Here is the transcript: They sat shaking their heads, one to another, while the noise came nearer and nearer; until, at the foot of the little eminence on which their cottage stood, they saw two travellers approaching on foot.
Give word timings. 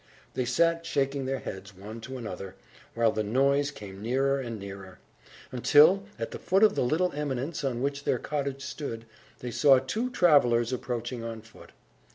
They 0.33 0.45
sat 0.45 0.83
shaking 0.83 1.27
their 1.27 1.37
heads, 1.37 1.75
one 1.77 2.01
to 2.01 2.17
another, 2.17 2.55
while 2.95 3.11
the 3.11 3.21
noise 3.23 3.69
came 3.69 4.01
nearer 4.01 4.39
and 4.39 4.57
nearer; 4.59 4.97
until, 5.51 6.05
at 6.17 6.31
the 6.31 6.39
foot 6.39 6.63
of 6.63 6.73
the 6.73 6.81
little 6.83 7.13
eminence 7.13 7.63
on 7.63 7.83
which 7.83 8.03
their 8.03 8.17
cottage 8.17 8.63
stood, 8.63 9.05
they 9.41 9.51
saw 9.51 9.77
two 9.77 10.09
travellers 10.09 10.73
approaching 10.73 11.23
on 11.23 11.41
foot. 11.41 11.69